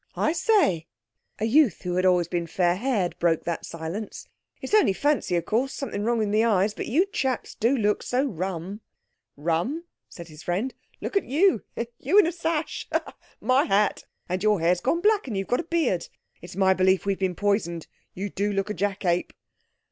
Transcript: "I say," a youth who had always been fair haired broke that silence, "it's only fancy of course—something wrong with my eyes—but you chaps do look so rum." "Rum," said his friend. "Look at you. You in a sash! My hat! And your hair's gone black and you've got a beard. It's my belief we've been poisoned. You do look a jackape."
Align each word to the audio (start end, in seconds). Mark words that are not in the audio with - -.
"I 0.15 0.31
say," 0.33 0.87
a 1.37 1.45
youth 1.45 1.83
who 1.83 1.93
had 1.95 2.07
always 2.07 2.27
been 2.27 2.47
fair 2.47 2.75
haired 2.75 3.15
broke 3.19 3.43
that 3.43 3.67
silence, 3.67 4.27
"it's 4.59 4.73
only 4.73 4.93
fancy 4.93 5.35
of 5.35 5.45
course—something 5.45 6.03
wrong 6.03 6.17
with 6.17 6.29
my 6.29 6.43
eyes—but 6.43 6.87
you 6.87 7.05
chaps 7.05 7.53
do 7.53 7.77
look 7.77 8.01
so 8.01 8.25
rum." 8.25 8.81
"Rum," 9.37 9.83
said 10.09 10.27
his 10.27 10.41
friend. 10.41 10.73
"Look 11.01 11.15
at 11.15 11.25
you. 11.25 11.61
You 11.99 12.17
in 12.17 12.25
a 12.25 12.31
sash! 12.31 12.89
My 13.39 13.65
hat! 13.65 14.05
And 14.27 14.41
your 14.41 14.59
hair's 14.59 14.81
gone 14.81 15.01
black 15.01 15.27
and 15.27 15.37
you've 15.37 15.45
got 15.47 15.59
a 15.59 15.63
beard. 15.63 16.07
It's 16.41 16.55
my 16.55 16.73
belief 16.73 17.05
we've 17.05 17.19
been 17.19 17.35
poisoned. 17.35 17.85
You 18.15 18.31
do 18.31 18.51
look 18.51 18.71
a 18.71 18.73
jackape." 18.73 19.33